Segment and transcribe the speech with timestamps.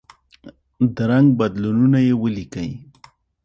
[0.95, 2.69] د رنګ بدلونونه یې ولیکئ.